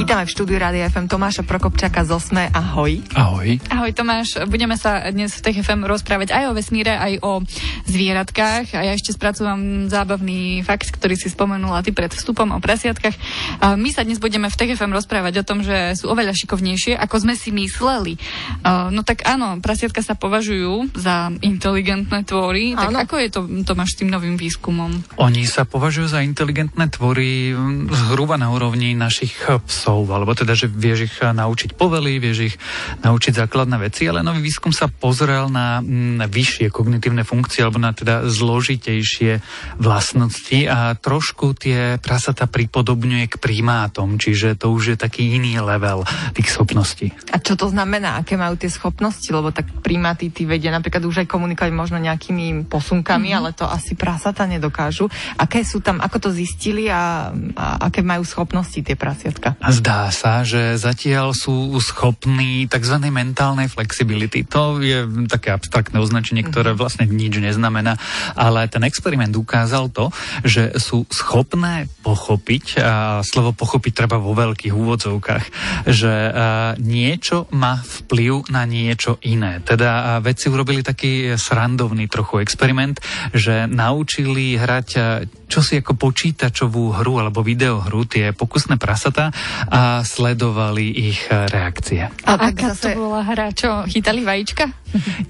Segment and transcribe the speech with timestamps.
[0.00, 2.48] Vítame v štúdiu Rádia FM Tomáša Prokopčaka z Osme.
[2.56, 3.04] Ahoj.
[3.12, 3.60] Ahoj.
[3.68, 7.44] Ahoj Tomáš, budeme sa dnes v TFM rozprávať aj o vesmíre, aj o
[7.84, 13.12] zvieratkách a ja ešte spracúvam zábavný fakt, ktorý si spomenula ty pred vstupom o prasiatkách.
[13.60, 17.20] A my sa dnes budeme v TFM rozprávať o tom, že sú oveľa šikovnejšie, ako
[17.20, 18.16] sme si mysleli.
[18.64, 24.00] No tak áno, prasiatka sa považujú za inteligentné tvory, tak ako je to Tomáš s
[24.00, 25.20] tým novým výskumom?
[25.20, 27.52] Oni sa považujú za inteligentné tvory
[27.92, 29.36] zhruba na úrovni našich
[29.68, 32.56] psov psov, alebo teda, že vieš ich eh, naučiť povely, vieš ich
[33.02, 37.82] naučiť základné veci, ale nový výskum sa pozrel na, na mm, vyššie kognitívne funkcie, alebo
[37.82, 39.42] na teda zložitejšie
[39.82, 46.06] vlastnosti a trošku tie prasata pripodobňuje k primátom, čiže to už je taký iný level
[46.38, 47.10] tých schopností.
[47.34, 48.22] A čo to znamená?
[48.22, 49.26] Aké majú tie schopnosti?
[49.26, 53.40] Lebo tak primáty tí vedia napríklad už aj komunikovať možno nejakými posunkami, mm-hmm.
[53.42, 55.10] ale to asi prasata nedokážu.
[55.34, 59.56] Aké sú tam, ako to zistili a, a aké majú schopnosti tie prasiatka?
[59.58, 63.00] A Zdá sa, že zatiaľ sú schopní tzv.
[63.08, 64.44] mentálnej flexibility.
[64.52, 66.78] To je také abstraktné označenie, ktoré mhm.
[66.78, 67.96] vlastne nič neznamená,
[68.36, 70.12] ale ten experiment ukázal to,
[70.44, 75.44] že sú schopné pochopiť, a slovo pochopiť treba vo veľkých úvodzovkách,
[75.88, 76.12] že
[76.76, 79.64] niečo má vplyv na niečo iné.
[79.64, 83.00] Teda vedci urobili taký srandovný trochu experiment,
[83.32, 84.88] že naučili hrať
[85.50, 89.34] čo si ako počítačovú hru alebo videohru, tie pokusné prasata
[89.70, 92.10] a sledovali ich reakcie.
[92.26, 92.98] A, a aká zase...
[92.98, 93.54] to bola hra?
[93.54, 94.66] Čo, chytali vajíčka?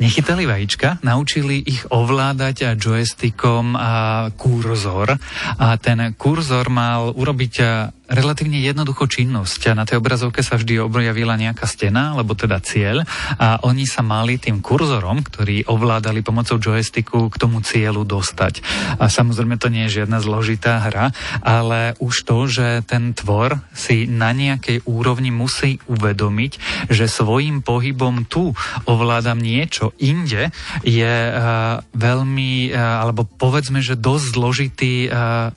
[0.01, 3.93] Nechytali vajíčka, naučili ich ovládať joystickom a
[4.35, 5.21] kurzor
[5.61, 7.55] a ten kurzor mal urobiť
[8.11, 9.71] relatívne jednoducho činnosť.
[9.79, 13.07] Na tej obrazovke sa vždy objavila nejaká stena, alebo teda cieľ
[13.39, 18.67] a oni sa mali tým kurzorom, ktorý ovládali pomocou joysticku k tomu cieľu dostať.
[18.99, 21.15] A samozrejme to nie je žiadna zložitá hra,
[21.47, 26.53] ale už to, že ten tvor si na nejakej úrovni musí uvedomiť,
[26.91, 28.51] že svojim pohybom tu
[28.91, 30.55] ovládam niečo inde,
[30.87, 35.51] je uh, veľmi, uh, alebo povedzme, že dosť zložitý uh,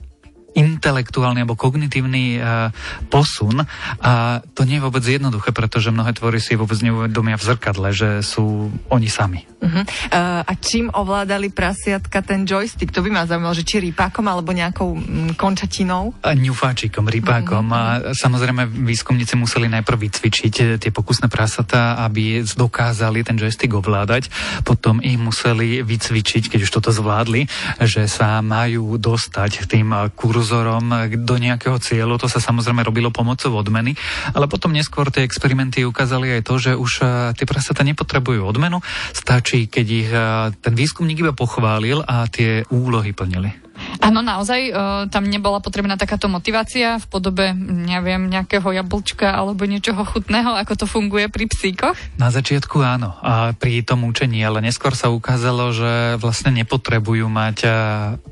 [0.53, 2.69] intelektuálny alebo kognitívny uh,
[3.09, 3.65] posun
[4.01, 8.09] a to nie je vôbec jednoduché, pretože mnohé tvory si vôbec neuvedomia v zrkadle, že
[8.21, 9.41] sú oni sami.
[9.63, 9.83] Uh-huh.
[10.11, 12.91] Uh, a čím ovládali prasiatka ten joystick?
[12.91, 16.11] To by ma zaujímalo, že či rýpákom alebo nejakou mm, končatinou?
[16.19, 17.71] A ňufáčikom, rýpákom.
[17.71, 18.11] Uh-huh.
[18.11, 24.27] A samozrejme výskumníci museli najprv vycvičiť eh, tie pokusné prasatá, aby dokázali ten joystick ovládať.
[24.67, 27.47] Potom ich museli vycvičiť, keď už toto zvládli,
[27.79, 30.11] že sa majú dostať tým
[30.43, 30.91] kurzorom
[31.23, 32.19] do nejakého cieľu.
[32.19, 33.95] To sa samozrejme robilo pomocou odmeny,
[34.35, 37.07] ale potom neskôr tie experimenty ukázali aj to, že už eh,
[37.39, 38.83] tie prasatá nepotrebujú odmenu,
[39.15, 40.21] stačí stačí, keď ich eh,
[40.59, 43.63] ten výskumník iba pochválil a tie úlohy plnili.
[44.03, 44.75] Áno, naozaj, uh,
[45.09, 50.85] tam nebola potrebná takáto motivácia v podobe, neviem, nejakého jablčka alebo niečoho chutného, ako to
[50.85, 51.95] funguje pri psíkoch?
[52.19, 57.57] Na začiatku áno, a pri tom učení, ale neskôr sa ukázalo, že vlastne nepotrebujú mať
[57.65, 57.73] uh,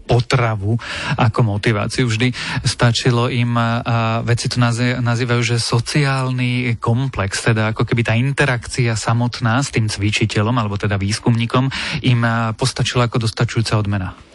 [0.05, 0.77] potravu
[1.17, 2.05] ako motiváciu.
[2.05, 2.35] Vždy
[2.67, 4.61] stačilo im, uh, veci to
[5.01, 10.99] nazývajú, že sociálny komplex, teda ako keby tá interakcia samotná s tým cvičiteľom, alebo teda
[11.01, 11.71] výskumníkom,
[12.05, 12.21] im
[12.59, 14.30] postačila ako dostačujúca odmena.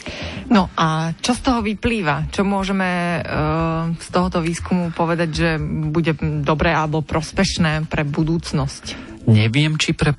[0.46, 2.30] No a čo z toho vyplýva?
[2.30, 5.50] Čo môžeme uh, z tohoto výskumu povedať, že
[5.90, 6.14] bude
[6.46, 8.84] dobré alebo prospešné pre budúcnosť?
[9.26, 10.14] Neviem, či pre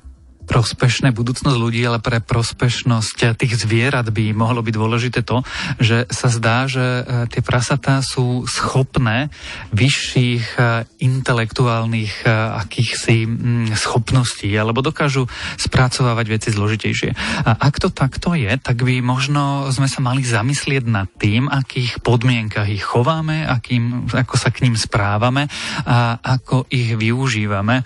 [0.48, 5.44] prospešné budúcnosť ľudí, ale pre prospešnosť tých zvierat by mohlo byť dôležité to,
[5.76, 9.28] že sa zdá, že e, tie prasatá sú schopné
[9.76, 10.60] vyšších e,
[11.04, 12.32] intelektuálnych e,
[12.64, 15.28] akýchsi mm, schopností, alebo dokážu
[15.60, 17.10] spracovávať veci zložitejšie.
[17.44, 22.00] A ak to takto je, tak by možno sme sa mali zamyslieť nad tým, akých
[22.00, 25.50] podmienkach ich chováme, akým, ako sa k ním správame
[25.84, 27.84] a ako ich využívame,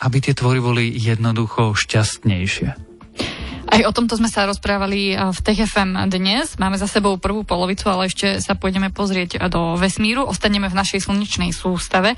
[0.00, 2.94] aby tie tvory boli jednoducho šťastnejšie.
[3.64, 6.54] Aj o tomto sme sa rozprávali v TFM dnes.
[6.62, 10.22] Máme za sebou prvú polovicu, ale ešte sa pôjdeme pozrieť do vesmíru.
[10.22, 12.14] Ostaneme v našej slnečnej sústave.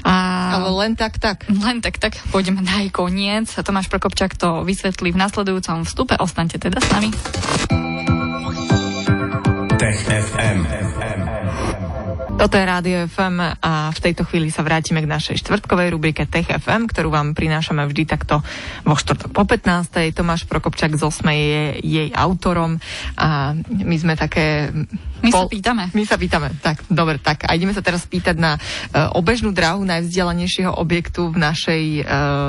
[0.00, 0.14] A...
[0.56, 1.44] Ale len tak, tak.
[1.50, 2.16] Len tak, tak.
[2.32, 3.52] Pôjdeme na jej koniec.
[3.52, 6.16] Tomáš Prokopčak to vysvetlí v nasledujúcom vstupe.
[6.16, 7.10] Ostaňte teda s nami.
[9.76, 11.33] Tech FM.
[12.34, 16.50] Toto je Rádio FM a v tejto chvíli sa vrátime k našej štvrtkovej rubrike Tech
[16.50, 18.42] FM, ktorú vám prinášame vždy takto
[18.82, 20.10] vo štvrtok po 15.
[20.10, 22.82] Tomáš Prokopčak z Osmej je jej autorom
[23.14, 24.74] a my sme také...
[25.22, 25.46] My pol...
[25.46, 25.84] sa pýtame.
[25.94, 26.58] My sa pýtame.
[26.58, 31.38] Tak, dobre, tak a ideme sa teraz pýtať na uh, obežnú dráhu najvzdialenejšieho objektu v
[31.38, 32.06] našej uh,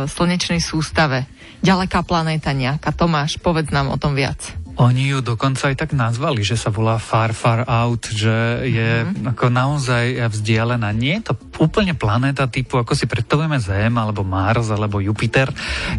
[0.10, 1.30] slnečnej sústave.
[1.62, 2.90] Ďaleká planéta nejaká.
[2.90, 4.65] Tomáš, povedz nám o tom viac.
[4.76, 9.32] Oni ju dokonca aj tak nazvali, že sa volá Far Far Out, že je mm-hmm.
[9.32, 10.92] ako naozaj vzdialená.
[10.92, 11.34] Nie je to
[11.64, 15.48] úplne planéta typu, ako si predstavujeme Zem, alebo Mars, alebo Jupiter.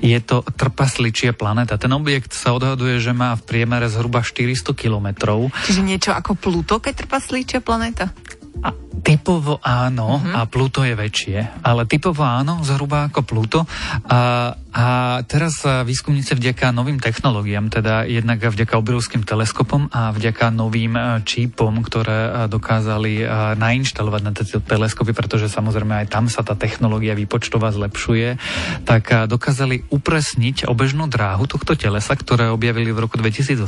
[0.04, 1.80] Je to trpasličia planéta.
[1.80, 5.48] Ten objekt sa odhaduje, že má v priemere zhruba 400 kilometrov.
[5.64, 8.12] Čiže niečo ako Pluto, keď trpasličia planéta?
[8.60, 10.34] A typovo áno, uh-huh.
[10.34, 13.60] a Pluto je väčšie, ale typovo áno, zhruba ako Pluto.
[14.08, 14.86] A, a
[15.24, 21.72] teraz výskumníci vďaka novým technológiám, teda jednak vďaka obrovským teleskopom a vďaka novým e, čípom,
[21.80, 23.24] ktoré e, dokázali
[23.56, 28.38] nainštalovať na tieto teleskopy, pretože samozrejme aj tam sa tá technológia výpočtová zlepšuje,
[28.84, 33.64] tak dokázali upresniť obežnú dráhu tohto telesa, ktoré objavili v roku 2018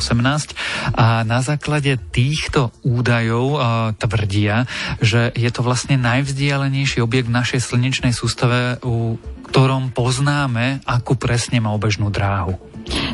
[0.94, 3.60] a na základe týchto údajov
[3.98, 4.69] tvrdia,
[5.02, 9.19] že je to vlastne najvzdialenejší objekt v našej slnečnej sústave, u
[9.49, 12.61] ktorom poznáme, akú presne má obežnú dráhu.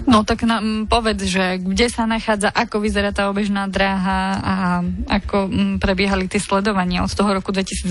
[0.06, 4.54] No tak nám povedz, že kde sa nachádza, ako vyzerá tá obežná dráha a
[5.10, 5.50] ako
[5.82, 7.90] prebiehali tie sledovania od toho roku 2018.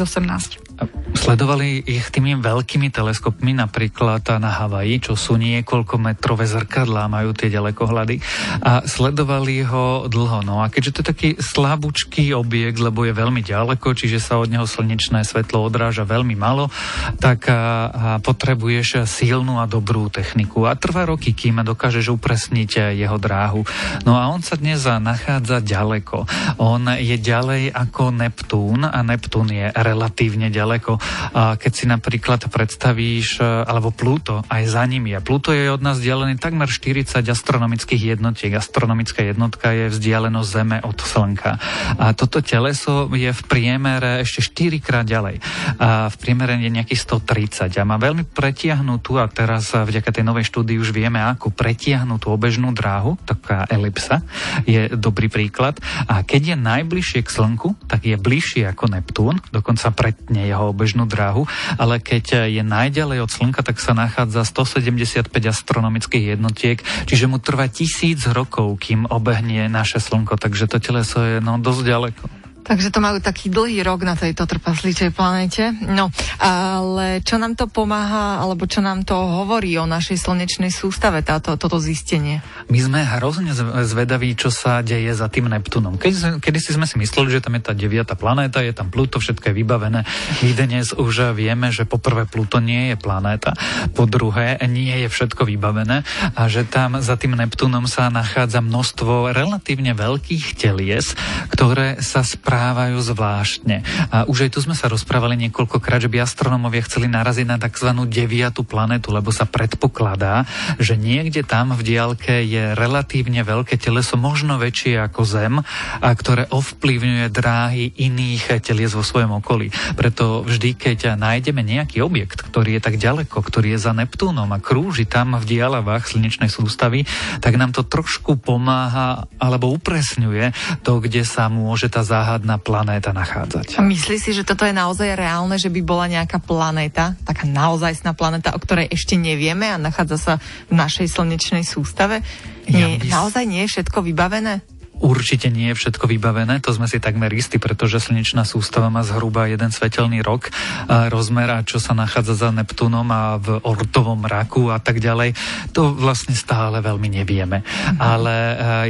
[1.14, 7.54] Sledovali ich tými veľkými teleskopmi, napríklad na Havaji, čo sú niekoľko metrové zrkadlá, majú tie
[7.54, 8.18] ďalekohľady
[8.60, 10.42] a sledovali ho dlho.
[10.42, 14.50] No a keďže to je taký slabúčký objekt, lebo je veľmi ďaleko, čiže sa od
[14.50, 16.74] neho slnečné svetlo odráža veľmi malo,
[17.22, 20.66] tak a, a potrebuješ silnú a dobrú techniku.
[20.66, 23.62] A trvá roky, kým dokážeš upresniť jeho dráhu.
[24.04, 26.26] No a on sa dnes nachádza ďaleko.
[26.58, 31.03] On je ďalej ako Neptún a Neptún je relatívne ďaleko
[31.34, 35.20] keď si napríklad predstavíš, e, alebo Pluto, aj za ním je.
[35.24, 38.54] Pluto je od nás vzdialený takmer 40 astronomických jednotiek.
[38.54, 41.58] Astronomická jednotka je vzdialenosť Zeme od Slnka.
[41.98, 45.42] A toto teleso je v priemere ešte 4 krát ďalej.
[45.82, 50.46] A v priemere je nejakých 130 a má veľmi pretiahnutú, a teraz vďaka tej novej
[50.46, 54.22] štúdii už vieme, ako pretiahnutú obežnú dráhu, taká elipsa,
[54.70, 55.82] je dobrý príklad.
[56.06, 60.93] A keď je najbližšie k Slnku, tak je bližšie ako Neptún, dokonca pretne jeho obežnú
[61.10, 61.50] dráhu,
[61.82, 66.78] ale keď je najďalej od Slnka, tak sa nachádza 175 astronomických jednotiek,
[67.10, 71.82] čiže mu trvá tisíc rokov, kým obehnie naše Slnko, takže to teleso je no, dosť
[71.82, 72.43] ďaleko.
[72.64, 75.76] Takže to majú taký dlhý rok na tejto trpasličej planéte.
[75.84, 76.08] No,
[76.40, 81.60] ale čo nám to pomáha, alebo čo nám to hovorí o našej slnečnej sústave, táto,
[81.60, 82.40] toto zistenie?
[82.72, 83.52] My sme hrozne
[83.84, 86.00] zvedaví, čo sa deje za tým Neptunom.
[86.00, 89.20] Keď, kedy si sme si mysleli, že tam je tá deviata planéta, je tam Pluto,
[89.20, 90.08] všetko je vybavené.
[90.40, 93.52] My dnes už vieme, že po prvé Pluto nie je planéta,
[93.92, 99.36] po druhé nie je všetko vybavené a že tam za tým Neptunom sa nachádza množstvo
[99.36, 101.20] relatívne veľkých telies,
[101.52, 103.82] ktoré sa správajú správajú zvláštne.
[104.14, 107.90] A už aj tu sme sa rozprávali niekoľkokrát, že by astronómovia chceli naraziť na tzv.
[108.06, 110.46] deviatu planetu, lebo sa predpokladá,
[110.78, 115.66] že niekde tam v diálke je relatívne veľké teleso, možno väčšie ako Zem,
[115.98, 119.74] a ktoré ovplyvňuje dráhy iných telies vo svojom okolí.
[119.98, 124.62] Preto vždy, keď nájdeme nejaký objekt, ktorý je tak ďaleko, ktorý je za Neptúnom a
[124.62, 127.10] krúži tam v dialavách slnečnej sústavy,
[127.42, 130.54] tak nám to trošku pomáha alebo upresňuje
[130.86, 133.80] to, kde sa môže tá záhada záhadná planéta nachádzať.
[133.80, 138.12] A myslí si, že toto je naozaj reálne, že by bola nejaká planéta, taká naozajstná
[138.12, 140.34] planéta, o ktorej ešte nevieme a nachádza sa
[140.68, 142.20] v našej slnečnej sústave?
[142.68, 143.08] Nie, ja by...
[143.08, 144.60] Naozaj nie je všetko vybavené?
[145.04, 149.52] Určite nie je všetko vybavené, to sme si takmer istí, pretože slnečná sústava má zhruba
[149.52, 150.48] jeden svetelný rok
[150.88, 155.36] a rozmer a čo sa nachádza za Neptúnom a v ortovom raku a tak ďalej,
[155.76, 157.68] to vlastne stále veľmi nevieme.
[157.68, 158.00] Mm-hmm.
[158.00, 158.36] Ale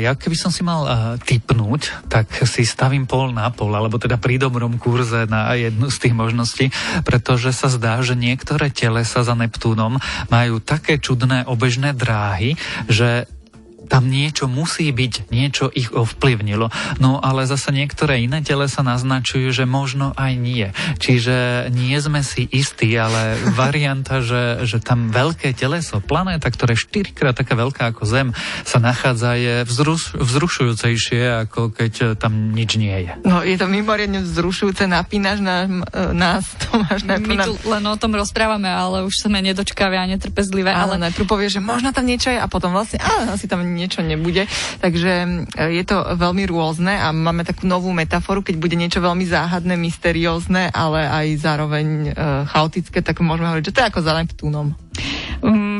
[0.05, 0.85] ja keby som si mal
[1.17, 5.97] typnúť, tak si stavím pol na pol, alebo teda pri dobrom kurze na jednu z
[5.97, 6.65] tých možností,
[7.01, 9.97] pretože sa zdá, že niektoré telesa za Neptúnom
[10.29, 12.53] majú také čudné obežné dráhy,
[12.85, 13.25] že
[13.87, 16.71] tam niečo musí byť, niečo ich ovplyvnilo.
[16.99, 20.67] No ale zase niektoré iné sa naznačujú, že možno aj nie.
[21.01, 26.85] Čiže nie sme si istí, ale varianta, že, že tam veľké teleso, planéta, ktoré je
[26.85, 28.29] štyrikrát taká veľká ako Zem,
[28.67, 33.11] sa nachádza, je vzruš, vzrušujúcejšie, ako keď tam nič nie je.
[33.25, 35.65] No je to mimoriadne vzrušujúce, napínaš na,
[36.13, 37.03] nás, Tomáš.
[37.07, 40.69] My tu len o tom rozprávame, ale už sme nedočkavé a netrpezlivé.
[40.69, 43.63] Ale, ale najprv povie, že možno tam niečo je a potom vlastne, ale asi tam
[43.73, 44.45] niečo nebude.
[44.79, 45.27] Takže e,
[45.73, 50.69] je to veľmi rôzne a máme takú novú metaforu, keď bude niečo veľmi záhadné, mysteriózne,
[50.69, 52.11] ale aj zároveň e,
[52.47, 54.67] chaotické, tak môžeme hovoriť, že to je ako za Neptúnom.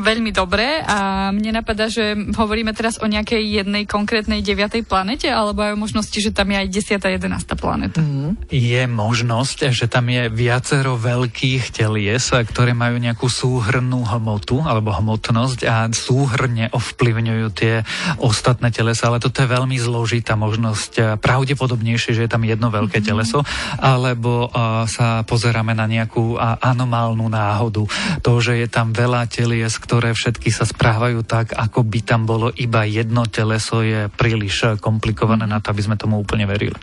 [0.04, 5.64] Veľmi dobre a mne napadá, že hovoríme teraz o nejakej jednej konkrétnej deviatej planete, alebo
[5.64, 6.68] aj o možnosti, že tam je aj
[7.00, 7.00] 10.
[7.00, 7.56] a 11.
[7.56, 8.04] planeta.
[8.04, 8.36] Mm.
[8.52, 15.64] Je možnosť, že tam je viacero veľkých telies, ktoré majú nejakú súhrnú hmotu alebo hmotnosť
[15.64, 17.80] a súhrne ovplyvňujú tie
[18.20, 21.16] ostatné telesa, ale toto je veľmi zložitá možnosť.
[21.24, 23.06] Pravdepodobnejšie, že je tam jedno veľké mm.
[23.08, 23.40] teleso,
[23.80, 27.88] alebo uh, sa pozeráme na nejakú uh, anomálnu náhodu.
[28.20, 32.50] To, že je tam veľa telies, ktoré všetky sa správajú tak, ako by tam bolo
[32.56, 36.74] iba jedno teleso, je príliš komplikované na to, aby sme tomu úplne verili.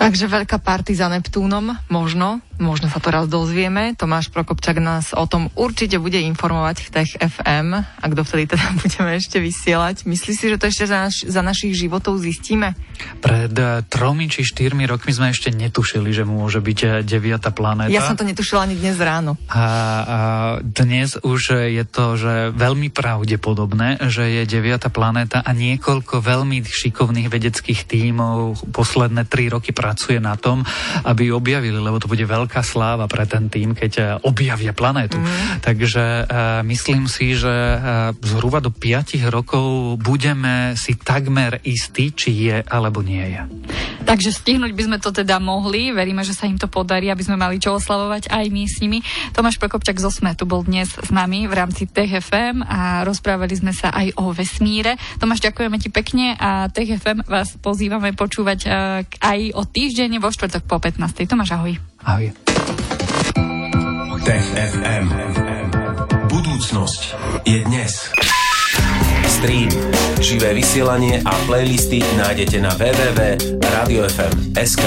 [0.00, 3.92] Takže veľká party za Neptúnom, možno, možno sa to raz dozvieme.
[3.92, 9.20] Tomáš Prokopčak nás o tom určite bude informovať v Tech FM, ak dovtedy teda budeme
[9.20, 10.08] ešte vysielať.
[10.08, 12.72] Myslíš si, že to ešte za, naš, za našich životov zistíme?
[13.20, 17.92] Pred uh, tromi či štyrmi rokmi sme ešte netušili, že môže byť uh, deviata planéta.
[17.92, 19.36] Ja som to netušila ani dnes ráno.
[19.52, 19.64] A, a
[20.64, 27.28] dnes už je to že veľmi pravdepodobné, že je deviata planéta a niekoľko veľmi šikovných
[27.28, 30.62] vedeckých tímov posledné tri roky pracuje na tom,
[31.02, 35.18] aby ju objavili, lebo to bude veľká sláva pre ten tým, keď eh, objavia planétu.
[35.18, 35.66] Mm.
[35.66, 42.30] Takže uh, myslím si, že uh, zhruba do 5 rokov budeme si takmer istí, či
[42.46, 43.42] je alebo nie je.
[44.06, 47.34] Takže stihnúť by sme to teda mohli, veríme, že sa im to podarí, aby sme
[47.34, 48.98] mali čo oslavovať aj my s nimi.
[49.34, 53.74] Tomáš Prokopčak z Osme tu bol dnes s nami v rámci TFM a rozprávali sme
[53.74, 54.94] sa aj o vesmíre.
[55.18, 58.60] Tomáš, ďakujeme ti pekne a TFM vás pozývame počúvať
[59.20, 61.24] aj o tých týždeň vo štvrtok po 15.
[61.24, 61.72] Tomáš, ahoj.
[62.04, 62.36] Ahoj.
[64.20, 65.08] Tech FM.
[66.28, 67.16] Budúcnosť
[67.48, 68.12] je dnes.
[69.24, 69.72] Stream,
[70.20, 74.84] živé vysielanie a playlisty nájdete na www.radiofm.sk.